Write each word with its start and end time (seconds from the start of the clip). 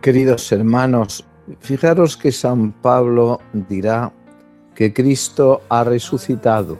Queridos 0.00 0.50
hermanos, 0.50 1.26
fijaros 1.60 2.16
que 2.16 2.32
San 2.32 2.72
Pablo 2.72 3.38
dirá 3.52 4.10
que 4.74 4.94
Cristo 4.94 5.60
ha 5.68 5.84
resucitado 5.84 6.78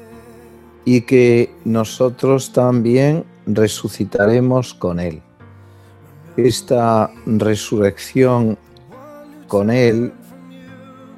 y 0.87 1.03
que 1.03 1.55
nosotros 1.67 2.51
también 2.51 3.27
resucitaremos 3.45 4.73
con 4.73 4.99
Él. 4.99 5.21
Esta 6.39 7.11
resurrección 7.27 8.57
con 9.49 9.69
Él 9.69 10.15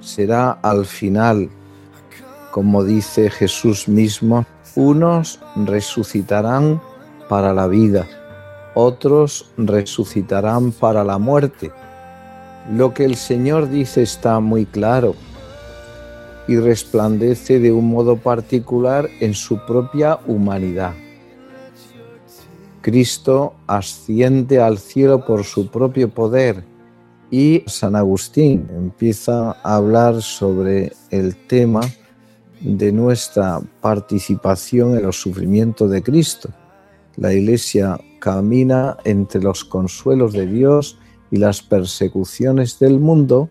será 0.01 0.59
al 0.61 0.87
final, 0.87 1.49
como 2.51 2.83
dice 2.83 3.31
Jesús 3.31 3.87
mismo, 3.87 4.45
unos 4.75 5.39
resucitarán 5.55 6.83
para 7.29 7.55
la 7.55 7.69
vida, 7.69 8.09
otros 8.75 9.53
resucitarán 9.57 10.73
para 10.73 11.05
la 11.05 11.19
muerte 11.19 11.71
lo 12.71 12.95
que 12.95 13.05
el 13.05 13.17
Señor 13.17 13.69
dice 13.69 14.03
está 14.03 14.41
muy 14.41 14.67
claro 14.67 15.15
y 16.49 16.57
resplandece 16.57 17.59
de 17.59 17.73
un 17.73 17.89
modo 17.89 18.17
particular 18.17 19.09
en 19.21 19.35
su 19.35 19.65
propia 19.67 20.19
humanidad. 20.27 20.95
Cristo 22.81 23.55
asciende 23.67 24.61
al 24.61 24.79
cielo 24.79 25.25
por 25.25 25.45
su 25.45 25.71
propio 25.71 26.11
poder 26.11 26.65
y 27.31 27.63
San 27.67 27.97
Agustín 27.97 28.69
empieza 28.71 29.53
a 29.63 29.77
hablar 29.77 30.21
sobre 30.21 30.93
el 31.11 31.37
tema 31.47 31.81
de 32.61 32.93
nuestra 32.93 33.61
participación 33.81 34.97
en 34.97 35.05
los 35.05 35.21
sufrimientos 35.21 35.91
de 35.91 36.03
Cristo. 36.03 36.51
La 37.17 37.33
Iglesia 37.33 37.99
camina 38.19 38.97
entre 39.05 39.41
los 39.41 39.65
consuelos 39.65 40.33
de 40.33 40.47
Dios 40.47 40.99
y 41.33 41.39
las 41.39 41.63
persecuciones 41.63 42.79
del 42.79 43.01
mundo, 43.01 43.49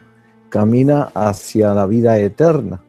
camina 0.49 1.11
hacia 1.15 1.73
la 1.73 1.87
vida 1.87 2.19
eterna. 2.19 2.83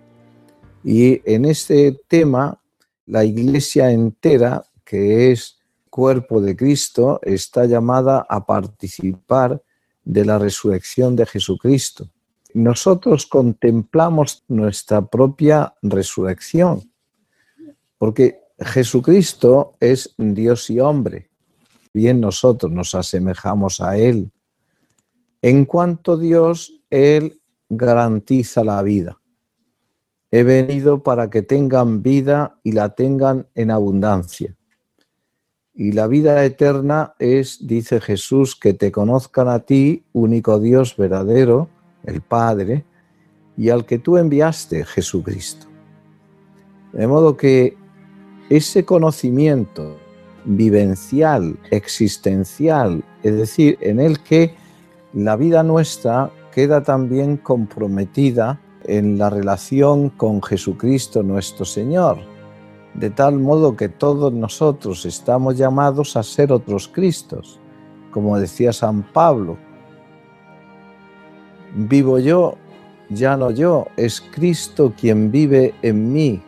Y 0.85 1.23
en 1.25 1.47
este 1.47 1.99
tema, 2.09 2.61
la 3.07 3.25
iglesia 3.25 3.91
entera, 3.91 4.65
que 4.85 5.33
es 5.33 5.57
cuerpo 5.89 6.43
de 6.43 6.55
Cristo, 6.55 7.21
está 7.23 7.65
llamada 7.65 8.27
a 8.29 8.45
participar 8.45 9.63
de 10.05 10.27
la 10.27 10.39
resurrección 10.39 11.17
de 11.17 11.25
Jesucristo. 11.25 12.09
Nosotros 12.53 13.25
contemplamos 13.27 14.45
nuestra 14.47 15.01
propia 15.07 15.75
resurrección, 15.81 16.83
porque 17.97 18.41
Jesucristo 18.59 19.75
es 19.81 20.15
Dios 20.19 20.69
y 20.69 20.81
hombre. 20.81 21.31
Bien 21.95 22.21
nosotros 22.21 22.71
nos 22.71 22.95
asemejamos 22.95 23.81
a 23.81 23.97
Él, 23.97 24.31
en 25.43 25.65
cuanto 25.65 26.13
a 26.13 26.19
Dios, 26.19 26.81
Él 26.89 27.41
garantiza 27.69 28.63
la 28.63 28.81
vida. 28.83 29.19
He 30.31 30.45
venido 30.45 31.03
para 31.03 31.29
que 31.29 31.43
tengan 31.43 32.03
vida 32.03 32.59
y 32.63 32.73
la 32.73 32.95
tengan 32.95 33.47
en 33.55 33.71
abundancia. 33.71 34.57
Y 35.75 35.93
la 35.93 36.07
vida 36.07 36.45
eterna 36.45 37.15
es, 37.19 37.67
dice 37.67 38.01
Jesús, 38.01 38.57
que 38.57 38.73
te 38.73 38.93
conozcan 38.93 39.49
a 39.49 39.61
ti, 39.61 40.05
único 40.13 40.61
Dios 40.61 40.97
verdadero, 40.97 41.69
el 42.05 42.21
Padre, 42.21 42.85
y 43.57 43.71
al 43.71 43.85
que 43.85 43.99
tú 43.99 44.17
enviaste, 44.17 44.85
Jesucristo. 44.85 45.67
De 46.93 47.07
modo 47.07 47.37
que 47.37 47.77
ese 48.49 48.85
conocimiento 48.85 49.97
vivencial, 50.45 51.59
existencial, 51.71 53.05
es 53.23 53.37
decir, 53.37 53.79
en 53.81 54.01
el 54.01 54.23
que 54.23 54.55
la 55.13 55.37
vida 55.37 55.63
nuestra 55.63 56.31
queda 56.53 56.83
también 56.83 57.37
comprometida 57.37 58.61
en 58.85 59.19
la 59.19 59.31
relación 59.31 60.11
con 60.11 60.43
Jesucristo 60.43 61.23
nuestro 61.23 61.65
Señor, 61.65 62.19
de 62.95 63.11
tal 63.11 63.39
modo 63.39 63.77
que 63.77 63.89
todos 63.89 64.33
nosotros 64.33 65.05
estamos 65.07 65.57
llamados 65.57 66.17
a 66.17 66.23
ser 66.23 66.53
otros 66.53 66.89
Cristos, 66.89 67.61
como 68.11 68.39
decía 68.39 68.73
San 68.73 69.03
Pablo. 69.13 69.57
Vivo 71.75 72.19
yo, 72.19 72.57
ya 73.09 73.37
no 73.37 73.51
yo, 73.51 73.87
es 73.97 74.21
Cristo 74.21 74.93
quien 74.99 75.31
vive 75.31 75.75
en 75.83 76.13
mí. 76.13 76.43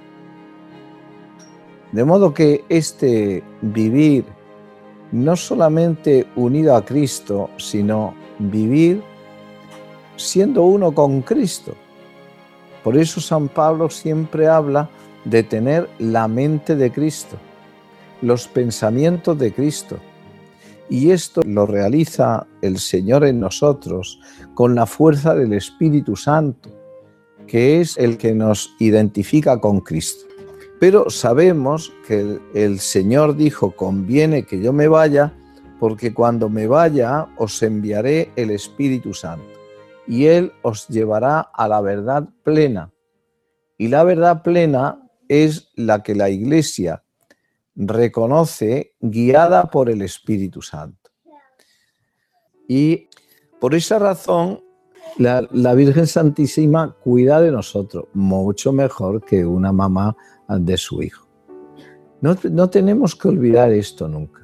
De 1.93 2.05
modo 2.05 2.35
que 2.35 2.65
este 2.69 3.43
vivir 3.63 4.25
no 5.13 5.37
solamente 5.37 6.27
unido 6.35 6.75
a 6.75 6.85
Cristo, 6.85 7.49
sino 7.57 8.15
vivir 8.39 9.03
siendo 10.17 10.65
uno 10.65 10.93
con 10.93 11.23
Cristo. 11.23 11.75
Por 12.83 12.97
eso 12.97 13.21
San 13.21 13.49
Pablo 13.49 13.89
siempre 13.91 14.47
habla 14.47 14.89
de 15.25 15.43
tener 15.43 15.89
la 15.99 16.29
mente 16.29 16.77
de 16.77 16.93
Cristo, 16.93 17.37
los 18.21 18.47
pensamientos 18.47 19.39
de 19.39 19.53
Cristo. 19.53 19.99
Y 20.91 21.11
esto 21.11 21.41
lo 21.47 21.65
realiza 21.65 22.47
el 22.61 22.79
Señor 22.79 23.25
en 23.25 23.41
nosotros 23.41 24.21
con 24.55 24.75
la 24.75 24.85
fuerza 24.85 25.35
del 25.35 25.55
Espíritu 25.55 26.15
Santo, 26.15 26.71
que 27.47 27.81
es 27.81 27.97
el 27.97 28.19
que 28.19 28.35
nos 28.35 28.75
identifica 28.79 29.59
con 29.59 29.81
Cristo. 29.81 30.27
Pero 30.79 31.09
sabemos 31.09 31.93
que 32.07 32.39
el, 32.53 32.79
Señor 32.81 33.37
dijo, 33.37 33.71
conviene 33.75 34.45
que 34.45 34.61
yo 34.61 34.73
me 34.73 34.89
vaya, 34.89 35.33
porque 35.85 36.15
cuando 36.15 36.49
me 36.49 36.67
vaya 36.67 37.29
os 37.37 37.63
enviaré 37.63 38.33
el 38.37 38.51
Espíritu 38.53 39.13
Santo, 39.13 39.45
y 40.07 40.25
Él 40.25 40.51
os 40.63 40.89
llevará 40.89 41.41
a 41.41 41.69
la 41.69 41.83
verdad 41.83 42.27
plena. 42.43 42.91
Y 43.77 43.89
la 43.89 44.03
verdad 44.03 44.43
plena 44.43 45.11
es 45.29 45.69
la 45.77 46.03
que 46.03 46.15
la 46.15 46.31
Iglesia 46.31 47.05
reconoce 47.77 48.95
guiada 48.99 49.65
por 49.65 49.91
el 49.91 50.01
Espíritu 50.01 50.63
Santo. 50.63 51.11
Y 52.67 53.11
por 53.61 53.75
esa 53.75 53.99
razón, 53.99 54.65
la, 55.19 55.75
Virgen 55.75 56.07
Santísima 56.07 56.97
cuida 57.05 57.43
de 57.43 57.51
nosotros 57.51 58.07
mucho 58.15 58.73
mejor 58.73 59.23
que 59.23 59.45
una 59.45 59.71
mamá 59.71 60.17
de 60.49 60.79
su 60.79 61.03
hijo. 61.03 61.29
no 62.23 62.71
tenemos 62.71 63.15
que 63.15 63.29
olvidar 63.29 63.71
esto 63.71 64.09
nunca 64.09 64.44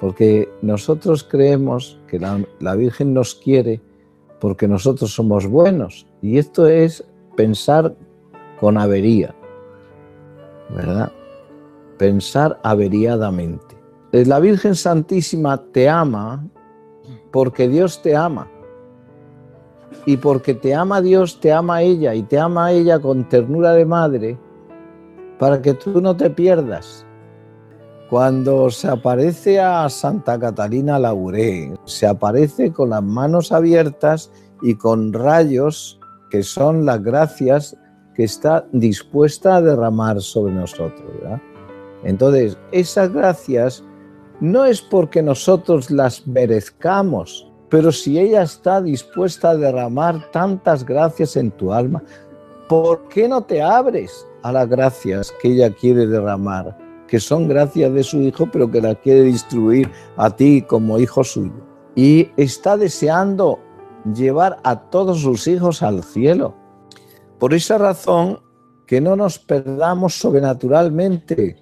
porque 0.00 0.48
nosotros 0.62 1.24
creemos 1.24 1.98
que 2.06 2.18
la, 2.18 2.74
Virgen 2.74 3.14
nos 3.14 3.34
quiere 3.34 3.80
porque 4.40 4.68
nosotros 4.68 5.12
somos 5.14 5.46
buenos. 5.46 6.06
Y 6.20 6.38
esto 6.38 6.66
es 6.66 7.04
pensar 7.36 7.94
con 8.60 8.76
avería, 8.76 9.34
¿verdad? 10.70 11.10
Pensar 11.98 12.58
averiadamente. 12.62 13.76
La 14.12 14.38
Virgen 14.38 14.74
Santísima 14.74 15.62
te 15.72 15.88
ama 15.88 16.46
porque 17.30 17.68
Dios 17.68 18.02
te 18.02 18.14
ama. 18.14 18.50
Y 20.04 20.18
porque 20.18 20.54
te 20.54 20.74
ama 20.74 21.00
Dios, 21.00 21.40
te 21.40 21.52
ama 21.52 21.82
ella 21.82 22.14
y 22.14 22.22
te 22.22 22.38
ama 22.38 22.70
ella 22.70 22.98
con 23.00 23.28
ternura 23.28 23.72
de 23.72 23.86
madre 23.86 24.38
para 25.38 25.60
que 25.60 25.74
tú 25.74 26.00
no 26.00 26.16
te 26.16 26.30
pierdas 26.30 27.05
cuando 28.08 28.70
se 28.70 28.88
aparece 28.88 29.60
a 29.60 29.88
Santa 29.88 30.38
Catalina 30.38 30.98
Lauré, 30.98 31.74
se 31.86 32.06
aparece 32.06 32.72
con 32.72 32.90
las 32.90 33.02
manos 33.02 33.50
abiertas 33.50 34.30
y 34.62 34.76
con 34.76 35.12
rayos 35.12 35.98
que 36.30 36.42
son 36.42 36.86
las 36.86 37.02
gracias 37.02 37.76
que 38.14 38.24
está 38.24 38.64
dispuesta 38.72 39.56
a 39.56 39.62
derramar 39.62 40.20
sobre 40.20 40.54
nosotros. 40.54 41.10
Entonces, 42.04 42.56
esas 42.70 43.12
gracias 43.12 43.82
no 44.40 44.64
es 44.64 44.80
porque 44.80 45.22
nosotros 45.22 45.90
las 45.90 46.26
merezcamos, 46.26 47.50
pero 47.68 47.90
si 47.90 48.20
ella 48.20 48.42
está 48.42 48.80
dispuesta 48.80 49.50
a 49.50 49.56
derramar 49.56 50.30
tantas 50.30 50.84
gracias 50.84 51.36
en 51.36 51.50
tu 51.50 51.72
alma, 51.72 52.02
¿por 52.68 53.08
qué 53.08 53.28
no 53.28 53.42
te 53.42 53.60
abres 53.60 54.26
a 54.42 54.52
las 54.52 54.68
gracias 54.68 55.34
que 55.42 55.48
ella 55.48 55.70
quiere 55.70 56.06
derramar? 56.06 56.85
Que 57.08 57.20
son 57.20 57.48
gracias 57.48 57.92
de 57.92 58.02
su 58.02 58.20
Hijo, 58.20 58.48
pero 58.50 58.70
que 58.70 58.80
la 58.80 58.94
quiere 58.94 59.22
distribuir 59.22 59.90
a 60.16 60.30
ti 60.30 60.62
como 60.62 60.98
hijo 60.98 61.22
suyo. 61.24 61.64
Y 61.94 62.28
está 62.36 62.76
deseando 62.76 63.58
llevar 64.14 64.58
a 64.64 64.90
todos 64.90 65.20
sus 65.20 65.46
hijos 65.46 65.82
al 65.82 66.02
cielo. 66.02 66.54
Por 67.38 67.54
esa 67.54 67.78
razón, 67.78 68.40
que 68.86 69.00
no 69.00 69.16
nos 69.16 69.38
perdamos 69.38 70.14
sobrenaturalmente, 70.18 71.56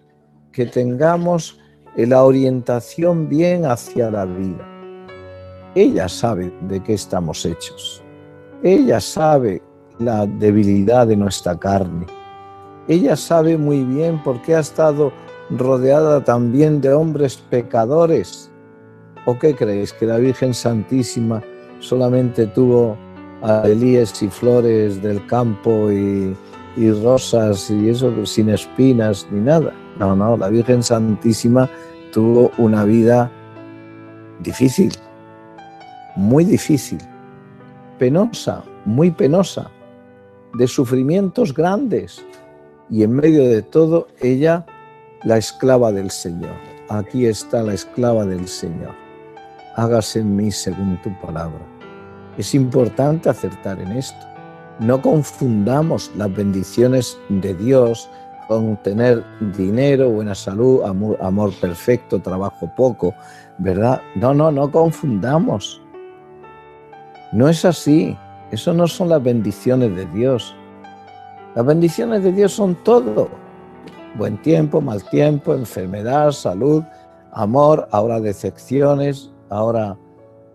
que 0.53 0.67
tengamos 0.67 1.59
la 1.97 2.23
orientación 2.23 3.29
bien 3.29 3.65
hacia 3.65 4.11
la 4.11 4.27
vida. 4.27 4.69
Ella 5.75 6.09
sabe 6.09 6.53
de 6.69 6.83
qué 6.83 6.95
estamos 6.95 7.45
hechos. 7.45 8.03
Ella 8.63 9.01
sabe 9.01 9.63
la 9.99 10.27
debilidad 10.27 11.07
de 11.07 11.17
nuestra 11.17 11.59
carne. 11.59 12.07
Ella 12.87 13.17
sabe 13.17 13.57
muy 13.57 13.83
bien 13.83 14.23
por 14.23 14.41
qué 14.43 14.57
ha 14.57 14.61
estado 14.61 15.13
rodeada 15.51 16.25
también 16.25 16.81
de 16.81 16.93
hombres 16.93 17.37
pecadores? 17.51 18.51
¿O 19.27 19.39
qué 19.39 19.55
creéis? 19.55 19.93
¿Que 19.93 20.07
la 20.07 20.19
Virgen 20.19 20.55
Santísima 20.55 21.43
solamente 21.81 22.47
tuvo 22.47 22.97
elíes 23.65 24.23
y 24.23 24.29
flores 24.29 25.03
del 25.03 25.25
campo 25.27 25.91
y 25.91 26.35
rosas 27.03 27.71
y 27.71 27.89
eso 27.89 28.27
sin 28.27 28.49
espinas 28.49 29.27
ni 29.31 29.41
nada. 29.41 29.73
No, 29.99 30.17
no, 30.17 30.37
la 30.37 30.49
Virgen 30.49 30.83
Santísima 30.83 31.69
tuvo 32.13 32.51
una 32.59 32.85
vida 32.85 33.31
difícil, 34.41 34.93
muy 36.17 36.45
difícil, 36.45 36.99
penosa, 37.99 38.65
muy 38.85 39.11
penosa, 39.11 39.71
de 40.55 40.67
sufrimientos 40.67 41.55
grandes. 41.55 42.25
Y 42.91 43.03
en 43.03 43.13
medio 43.13 43.49
de 43.49 43.63
todo, 43.63 44.09
ella, 44.21 44.67
la 45.25 45.39
esclava 45.39 45.91
del 45.91 46.11
Señor. 46.11 46.55
Aquí 46.89 47.27
está 47.27 47.63
la 47.63 47.75
esclava 47.75 48.25
del 48.27 48.47
Señor. 48.47 48.95
Hágase 49.77 50.21
en 50.21 50.37
mí 50.37 50.53
según 50.53 51.01
tu 51.03 51.11
palabra. 51.21 51.61
Es 52.37 52.55
importante 52.55 53.29
acertar 53.29 53.81
en 53.81 53.93
esto. 53.93 54.27
No 54.81 55.01
confundamos 55.01 56.11
las 56.17 56.35
bendiciones 56.35 57.19
de 57.29 57.55
Dios 57.55 58.11
con 58.49 58.77
tener 58.79 59.25
dinero, 59.57 60.11
buena 60.11 60.35
salud, 60.35 60.83
amor, 60.85 61.17
amor 61.23 61.53
perfecto, 61.61 62.21
trabajo 62.21 62.71
poco, 62.77 63.15
¿verdad? 63.59 64.03
No, 64.17 64.35
no, 64.35 64.51
no 64.51 64.71
confundamos. 64.71 65.81
No 67.33 67.49
es 67.49 67.65
así. 67.65 68.17
Eso 68.51 68.73
no 68.75 68.87
son 68.87 69.09
las 69.09 69.23
bendiciones 69.23 69.97
de 69.97 70.07
Dios. 70.07 70.55
Las 71.55 71.65
bendiciones 71.65 72.23
de 72.23 72.33
Dios 72.33 72.53
son 72.53 72.75
todo. 72.85 73.44
Buen 74.17 74.41
tiempo, 74.43 74.81
mal 74.81 75.03
tiempo, 75.11 75.55
enfermedad, 75.55 76.31
salud, 76.31 76.85
amor, 77.33 77.89
ahora 77.91 78.21
decepciones, 78.21 79.33
ahora 79.51 79.99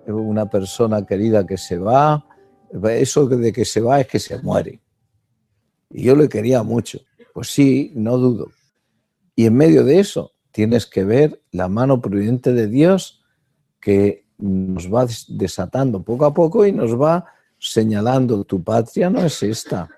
una 0.07 0.49
persona 0.49 1.05
querida 1.05 1.45
que 1.45 1.57
se 1.57 1.77
va. 1.77 2.25
Eso 2.71 3.27
de 3.27 3.51
que 3.51 3.65
se 3.65 3.81
va 3.81 3.99
es 3.99 4.07
que 4.07 4.19
se 4.19 4.41
muere. 4.41 4.79
Y 5.89 6.03
yo 6.03 6.15
le 6.15 6.29
quería 6.29 6.63
mucho. 6.63 6.99
Pues 7.33 7.49
sí, 7.49 7.91
no 7.95 8.17
dudo. 8.17 8.47
Y 9.35 9.45
en 9.45 9.55
medio 9.55 9.83
de 9.83 9.99
eso 9.99 10.31
tienes 10.51 10.85
que 10.85 11.03
ver 11.03 11.41
la 11.51 11.67
mano 11.67 12.01
prudente 12.01 12.53
de 12.53 12.67
Dios 12.67 13.21
que 13.81 14.25
nos 14.37 14.93
va 14.93 15.05
desatando 15.27 16.01
poco 16.01 16.25
a 16.25 16.33
poco 16.33 16.65
y 16.65 16.71
nos 16.71 16.99
va 16.99 17.25
señalando, 17.57 18.45
tu 18.45 18.63
patria 18.63 19.09
no 19.09 19.19
es 19.19 19.43
esta, 19.43 19.89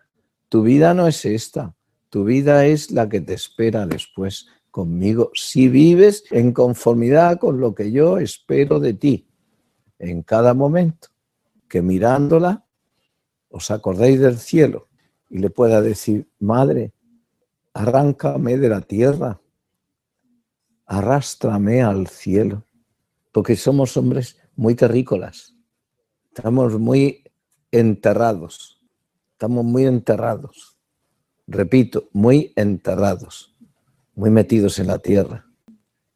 tu 0.50 0.64
vida 0.64 0.96
no 0.96 1.08
es 1.08 1.24
esta, 1.26 1.76
tu 2.12 2.26
vida 2.26 2.66
es 2.66 2.92
la 2.92 3.08
que 3.08 3.22
te 3.22 3.34
espera 3.34 3.88
después 3.88 4.48
conmigo, 4.70 5.32
si 5.34 5.70
vives 5.70 6.26
en 6.30 6.52
conformidad 6.52 7.40
con 7.40 7.62
lo 7.62 7.74
que 7.74 7.92
yo 7.92 8.18
espero 8.18 8.82
de 8.82 8.94
ti 8.94 9.28
en 9.98 10.22
cada 10.22 10.54
momento, 10.54 11.08
que 11.70 11.82
mirándola 11.82 12.66
os 13.48 13.72
acordéis 13.72 14.20
del 14.20 14.38
cielo 14.38 14.90
y 15.30 15.40
le 15.40 15.50
pueda 15.50 15.82
decir, 15.82 16.30
Madre, 16.40 16.94
arráncame 17.74 18.58
de 18.58 18.68
la 18.68 18.82
tierra, 18.82 19.40
arrástrame 20.86 21.82
al 21.82 22.08
cielo, 22.08 22.66
porque 23.32 23.56
somos 23.56 23.96
hombres 23.96 24.38
muy 24.58 24.76
terrícolas, 24.76 25.56
estamos 26.26 26.78
muy 26.78 27.24
enterrados, 27.72 28.82
estamos 29.32 29.64
muy 29.64 29.86
enterrados, 29.86 30.71
repito, 31.48 32.10
muy 32.14 32.54
enterrados, 32.56 33.56
muy 34.16 34.30
metidos 34.30 34.80
en 34.80 34.88
la 34.88 35.00
tierra 35.00 35.46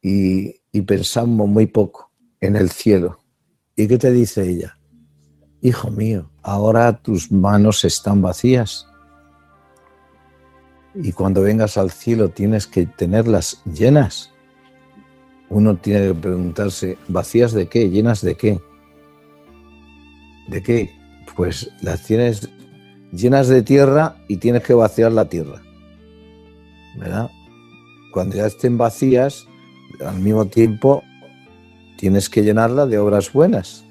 y, 0.02 0.62
pensamos 0.82 1.48
muy 1.48 1.68
poco 1.68 2.12
en 2.42 2.56
el 2.56 2.70
cielo. 2.70 3.20
¿Y 3.76 3.88
qué 3.88 3.98
te 3.98 4.12
dice 4.12 4.48
ella? 4.48 4.78
Hijo 5.62 5.90
mío, 5.90 6.30
ahora 6.44 7.02
tus 7.02 7.32
manos 7.32 7.86
están 7.86 8.22
vacías 8.22 8.86
y 10.94 11.12
cuando 11.12 11.42
vengas 11.42 11.78
al 11.78 11.92
cielo 11.92 12.30
tienes 12.30 12.68
que 12.68 12.86
tenerlas 12.86 13.62
llenas. 13.66 14.32
Uno 15.50 15.78
tiene 15.78 16.08
que 16.08 16.14
preguntarse, 16.14 16.98
¿vacías 17.08 17.54
de 17.54 17.68
qué? 17.68 17.90
¿Llenas 17.90 18.22
de 18.22 18.36
qué? 18.36 18.60
¿De 20.50 20.62
qué? 20.62 20.92
Pues 21.36 21.72
las 21.82 22.04
tienes 22.04 22.50
llenas 23.16 23.48
de 23.48 23.62
tierra 23.64 24.18
y 24.28 24.38
tienes 24.38 24.64
que 24.64 24.74
vaciar 24.74 25.12
la 25.12 25.26
tierra. 25.26 25.62
¿Verdad? 26.98 27.30
Cuando 28.12 28.36
ya 28.36 28.46
estén 28.46 28.78
vacías, 28.78 29.48
al 30.06 30.20
mismo 30.20 30.46
tiempo 30.46 31.04
tienes 31.98 32.30
que 32.30 32.44
llenarla 32.44 32.86
de 32.86 32.98
obras 32.98 33.32
buenas. 33.32 33.84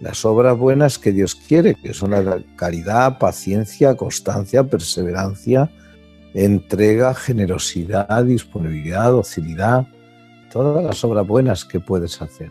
Las 0.00 0.24
obras 0.24 0.58
buenas 0.58 0.98
que 0.98 1.12
Dios 1.12 1.34
quiere, 1.34 1.76
que 1.76 1.94
son 1.94 2.10
la 2.10 2.42
caridad, 2.56 3.18
paciencia, 3.18 3.96
constancia, 3.96 4.64
perseverancia, 4.64 5.70
entrega, 6.34 7.14
generosidad, 7.14 8.24
disponibilidad, 8.24 9.12
docilidad, 9.12 9.86
todas 10.52 10.84
las 10.84 11.04
obras 11.04 11.26
buenas 11.26 11.64
que 11.64 11.78
puedes 11.78 12.20
hacer. 12.20 12.50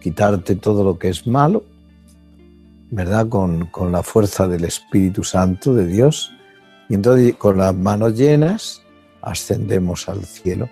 Quitarte 0.00 0.56
todo 0.56 0.84
lo 0.84 0.98
que 0.98 1.08
es 1.08 1.26
malo, 1.26 1.64
¿verdad? 2.90 3.28
Con, 3.28 3.66
con 3.66 3.92
la 3.92 4.02
fuerza 4.02 4.46
del 4.48 4.64
Espíritu 4.64 5.24
Santo 5.24 5.74
de 5.74 5.86
Dios. 5.86 6.32
Y 6.88 6.94
entonces 6.94 7.34
con 7.36 7.58
las 7.58 7.74
manos 7.74 8.14
llenas 8.14 8.82
ascendemos 9.22 10.08
al 10.08 10.24
cielo 10.24 10.68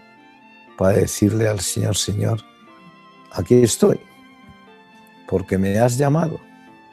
para 0.79 0.99
decirle 0.99 1.49
al 1.49 1.61
Señor, 1.61 1.97
Señor, 1.97 2.41
aquí 3.33 3.55
estoy, 3.55 4.01
porque 5.29 5.59
me 5.59 5.79
has 5.79 5.99
llamado. 5.99 6.41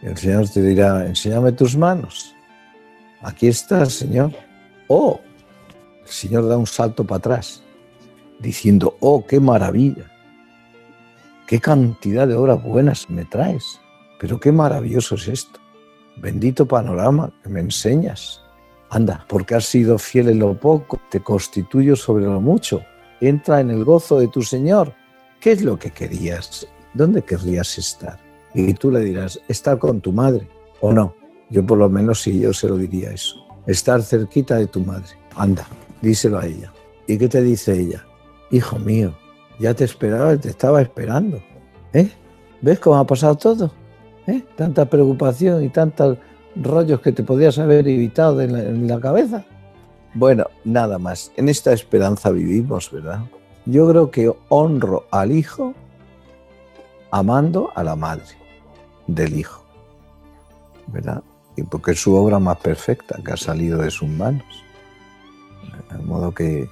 el 0.02 0.18
Señor 0.18 0.50
te 0.50 0.62
dirá, 0.62 1.06
enséñame 1.06 1.52
tus 1.52 1.78
manos. 1.78 2.36
Aquí 3.22 3.48
estás, 3.48 3.94
Señor 3.94 4.34
oh, 4.88 5.20
el 6.04 6.10
Señor 6.10 6.48
da 6.48 6.58
un 6.58 6.68
salto 6.68 7.04
para 7.04 7.18
atrás, 7.18 7.64
diciendo, 8.40 8.98
oh, 9.00 9.26
qué 9.26 9.40
maravilla, 9.40 10.12
qué 11.48 11.60
cantidad 11.60 12.28
de 12.28 12.36
obras 12.36 12.62
buenas 12.62 13.10
me 13.10 13.26
traes, 13.26 13.80
pero 14.24 14.40
qué 14.40 14.54
maravilloso 14.54 15.16
es 15.16 15.28
esto. 15.28 15.60
Bendito 16.16 16.66
panorama 16.66 17.30
que 17.44 17.50
me 17.50 17.60
enseñas. 17.60 18.40
Anda, 18.90 19.26
porque 19.28 19.56
has 19.56 19.66
sido 19.66 19.98
fiel 19.98 20.30
en 20.30 20.40
lo 20.40 20.58
poco, 20.58 21.02
te 21.12 21.20
constituyo 21.20 21.98
sobre 21.98 22.24
lo 22.24 22.40
mucho. 22.40 22.80
Entra 23.20 23.60
en 23.60 23.70
el 23.70 23.84
gozo 23.84 24.22
de 24.22 24.30
tu 24.30 24.42
Señor. 24.42 24.94
¿Qué 25.42 25.52
es 25.52 25.62
lo 25.62 25.78
que 25.78 25.92
querías? 25.92 26.66
¿Dónde 26.94 27.22
querrías 27.24 27.78
estar? 27.78 28.18
Y 28.54 28.74
tú 28.76 28.92
le 28.92 29.02
dirás, 29.02 29.42
estar 29.50 29.78
con 29.78 30.00
tu 30.00 30.14
madre. 30.14 30.48
¿O 30.80 30.94
no? 30.94 31.14
Yo 31.50 31.66
por 31.66 31.78
lo 31.78 31.90
menos 31.90 32.22
sí, 32.22 32.40
yo 32.40 32.54
se 32.54 32.70
lo 32.70 32.78
diría 32.78 33.12
eso 33.12 33.44
estar 33.68 34.02
cerquita 34.02 34.56
de 34.56 34.68
tu 34.68 34.80
madre. 34.80 35.18
Anda, 35.36 35.68
díselo 36.02 36.40
a 36.40 36.46
ella. 36.46 36.72
¿Y 37.08 37.18
qué 37.18 37.28
te 37.28 37.42
dice 37.42 37.78
ella? 37.78 38.06
Hijo 38.52 38.80
mío, 38.80 39.14
ya 39.60 39.74
te 39.74 39.84
esperaba, 39.84 40.38
te 40.38 40.48
estaba 40.48 40.82
esperando. 40.82 41.44
¿Eh? 41.92 42.10
¿Ves 42.62 42.80
cómo 42.80 42.98
ha 42.98 43.06
pasado 43.06 43.36
todo? 43.36 43.83
¿Eh? 44.28 44.44
Tanta 44.56 44.86
preocupación 44.86 45.64
y 45.64 45.70
tantos 45.70 46.18
rollos 46.56 47.02
que 47.02 47.12
te 47.12 47.24
podías 47.24 47.58
haber 47.58 47.88
evitado 47.88 48.42
en 48.42 48.88
la 48.88 49.00
cabeza. 49.00 49.44
Bueno, 50.14 50.46
nada 50.64 51.00
más. 51.00 51.32
En 51.36 51.50
esta 51.50 51.74
esperanza 51.74 52.30
vivimos, 52.30 52.92
¿verdad? 52.92 53.22
Yo 53.66 53.90
creo 53.90 54.12
que 54.12 54.32
honro 54.50 55.06
al 55.12 55.32
hijo 55.32 55.74
amando 57.12 57.72
a 57.76 57.84
la 57.84 57.96
madre 57.96 58.38
del 59.08 59.38
hijo, 59.38 59.64
¿verdad? 60.88 61.24
y 61.56 61.64
porque 61.64 61.92
es 61.92 62.02
su 62.02 62.16
obra 62.16 62.40
más 62.40 62.58
perfecta 62.58 63.20
que 63.24 63.34
ha 63.34 63.38
salido 63.38 63.80
de 63.80 63.92
sus 63.92 64.10
manos. 64.10 64.64
De 65.92 65.98
modo 66.00 66.34
que 66.34 66.70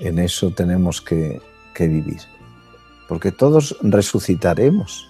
en 0.00 0.18
eso 0.18 0.50
tenemos 0.50 1.00
que, 1.00 1.40
vivir. 1.78 2.20
Porque 3.08 3.30
todos 3.30 3.76
resucitaremos, 3.82 5.08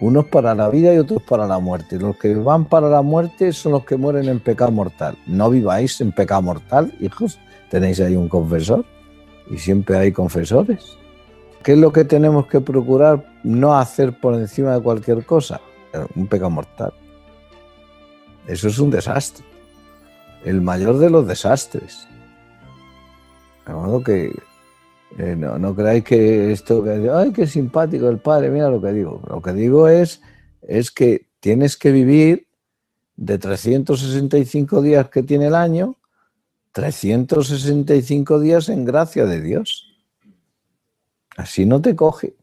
unos 0.00 0.26
para 0.26 0.54
la 0.54 0.68
vida 0.68 0.94
y 0.94 0.98
otros 0.98 1.22
para 1.22 1.46
la 1.46 1.58
muerte. 1.58 1.98
Los 1.98 2.16
que 2.16 2.34
van 2.34 2.64
para 2.64 2.88
la 2.88 3.02
muerte 3.02 3.52
son 3.52 3.72
los 3.72 3.84
que 3.84 3.96
mueren 3.96 4.28
en 4.28 4.40
pecado 4.40 4.70
mortal. 4.70 5.16
No 5.26 5.50
viváis 5.50 6.00
en 6.00 6.12
pecado 6.12 6.42
mortal, 6.42 6.92
hijos. 7.00 7.38
Tenéis 7.68 8.00
ahí 8.00 8.16
un 8.16 8.28
confesor 8.28 8.84
y 9.50 9.58
siempre 9.58 9.98
hay 9.98 10.12
confesores. 10.12 10.96
¿Qué 11.62 11.72
es 11.72 11.78
lo 11.78 11.92
que 11.92 12.04
tenemos 12.04 12.46
que 12.46 12.60
procurar 12.60 13.24
no 13.44 13.76
hacer 13.76 14.18
por 14.18 14.34
encima 14.34 14.74
de 14.74 14.80
cualquier 14.80 15.24
cosa? 15.26 15.60
Un 16.16 16.26
pecado 16.26 16.50
mortal. 16.50 16.92
Eso 18.46 18.68
es 18.68 18.78
un 18.78 18.90
desastre. 18.90 19.44
El 20.44 20.62
mayor 20.62 20.98
de 20.98 21.10
los 21.10 21.26
desastres. 21.26 22.08
De 23.66 23.74
modo 23.74 24.02
que 24.02 24.32
eh, 25.18 25.34
no, 25.36 25.58
no, 25.58 25.74
creáis 25.74 26.04
que 26.04 26.52
esto, 26.52 26.82
que, 26.84 27.10
ay, 27.12 27.32
qué 27.32 27.46
simpático 27.46 28.08
el 28.08 28.18
padre, 28.18 28.50
mira 28.50 28.70
lo 28.70 28.80
que 28.80 28.92
digo. 28.92 29.20
Lo 29.28 29.42
que 29.42 29.52
digo 29.52 29.88
es, 29.88 30.20
es 30.62 30.90
que 30.90 31.26
tienes 31.40 31.76
que 31.76 31.90
vivir 31.90 32.46
de 33.16 33.38
365 33.38 34.82
días 34.82 35.10
que 35.10 35.22
tiene 35.22 35.46
el 35.46 35.54
año, 35.54 35.96
365 36.72 38.40
días 38.40 38.68
en 38.68 38.84
gracia 38.84 39.26
de 39.26 39.40
Dios. 39.40 39.98
Así 41.36 41.66
no 41.66 41.80
te 41.80 41.96
coge. 41.96 42.36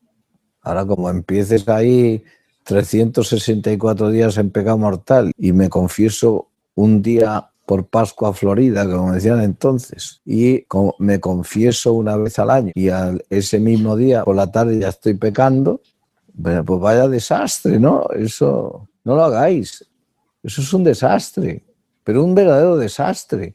Ahora 0.61 0.85
como 0.85 1.09
empieces 1.09 1.67
ahí 1.69 2.23
364 2.63 4.09
días 4.09 4.37
en 4.37 4.51
pecado 4.51 4.77
mortal 4.77 5.31
y 5.37 5.53
me 5.53 5.69
confieso 5.69 6.49
un 6.75 7.01
día 7.01 7.49
por 7.67 7.85
Pascua 7.87 8.33
Florida, 8.33 8.89
como 8.89 9.11
decían 9.11 9.41
entonces, 9.41 10.21
y 10.25 10.65
me 10.99 11.19
confieso 11.19 11.91
una 11.91 12.15
vez 12.15 12.39
al 12.39 12.49
año 12.49 12.71
y 12.73 12.87
ese 13.29 13.59
mismo 13.59 13.97
día 13.97 14.23
por 14.23 14.37
la 14.37 14.49
tarde 14.49 14.79
ya 14.79 14.87
estoy 14.87 15.15
pecando, 15.15 15.81
pues 16.41 16.79
vaya 16.79 17.09
desastre, 17.09 17.77
¿no? 17.77 18.07
Eso 18.15 18.87
no 19.03 19.15
lo 19.17 19.23
hagáis. 19.25 19.85
Eso 20.41 20.61
es 20.61 20.73
un 20.73 20.85
desastre, 20.85 21.65
pero 22.05 22.23
un 22.23 22.33
verdadero 22.33 22.77
desastre. 22.77 23.53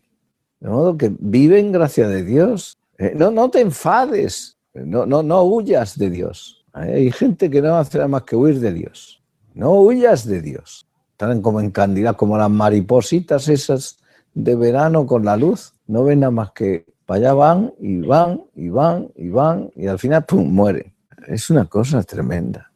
De 0.61 0.69
modo 0.69 0.95
que 0.99 1.11
vive 1.19 1.59
en 1.59 1.73
gracia 1.73 2.07
de 2.07 2.23
Dios. 2.23 2.77
Eh, 2.99 3.15
no, 3.17 3.31
no 3.31 3.49
te 3.49 3.61
enfades, 3.61 4.59
no, 4.75 5.07
no, 5.07 5.23
no 5.23 5.43
huyas 5.45 5.97
de 5.97 6.11
Dios. 6.11 6.67
Hay 6.75 7.11
gente 7.13 7.49
que 7.49 7.63
no 7.63 7.77
hace 7.77 7.97
nada 7.97 8.09
más 8.09 8.25
que 8.25 8.37
huir 8.37 8.61
de 8.61 8.75
Dios. 8.75 9.23
No 9.55 9.81
huyas 9.81 10.27
de 10.27 10.43
Dios. 10.43 10.87
Están 11.13 11.41
como 11.41 11.61
en 11.61 11.71
candidad, 11.71 12.15
como 12.15 12.37
las 12.37 12.51
maripositas 12.51 13.49
esas 13.49 14.02
de 14.35 14.55
verano 14.55 15.07
con 15.07 15.25
la 15.25 15.37
luz. 15.37 15.75
No 15.87 16.05
ven 16.05 16.21
nada 16.21 16.31
más 16.31 16.53
que 16.53 16.87
para 17.07 17.19
allá 17.19 17.35
van 17.35 17.75
y 17.79 18.01
van 18.01 18.43
y 18.55 18.69
van 18.69 19.09
y 19.15 19.29
van 19.29 19.71
y 19.75 19.87
al 19.87 19.99
final, 19.99 20.25
¡pum!, 20.25 20.53
mueren. 20.53 20.93
Es 21.27 21.51
una 21.51 21.67
cosa 21.67 22.03
tremenda. 22.03 22.71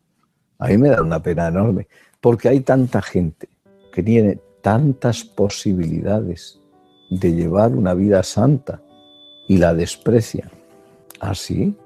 A 0.58 0.68
mí 0.68 0.78
me 0.78 0.88
da 0.88 1.02
una 1.02 1.22
pena 1.22 1.48
enorme 1.48 1.88
porque 2.20 2.48
hay 2.48 2.60
tanta 2.60 3.02
gente 3.02 3.48
que 3.92 4.02
tiene 4.02 4.40
tantas 4.62 5.24
posibilidades 5.24 6.60
de 7.10 7.32
llevar 7.32 7.74
una 7.74 7.94
vida 7.94 8.22
santa 8.22 8.82
y 9.48 9.58
la 9.58 9.74
desprecian. 9.74 10.50
¿Así? 11.20 11.74
¿Ah, 11.76 11.82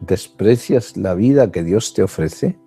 ¿Desprecias 0.00 0.96
la 0.96 1.14
vida 1.14 1.50
que 1.50 1.62
Dios 1.62 1.94
te 1.94 2.02
ofrece? 2.02 2.58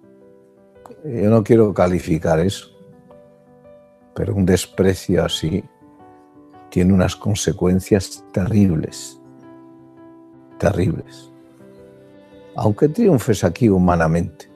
Yo 1.04 1.30
no 1.30 1.44
quiero 1.44 1.74
calificar 1.74 2.40
eso, 2.40 2.68
pero 4.16 4.34
un 4.34 4.46
desprecio 4.46 5.24
así 5.24 5.64
tiene 6.70 6.94
unas 6.94 7.16
consecuencias 7.16 8.24
terribles, 8.32 9.20
terribles. 10.58 11.32
Aunque 12.56 12.90
triunfes 12.90 13.44
aquí 13.44 13.70
humanamente, 13.70 14.50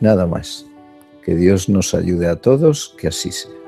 nada 0.00 0.26
más. 0.26 0.66
Que 1.22 1.34
Dios 1.34 1.70
nos 1.70 1.94
ayude 1.94 2.28
a 2.28 2.36
todos, 2.36 2.94
que 2.98 3.08
así 3.08 3.32
sea. 3.32 3.63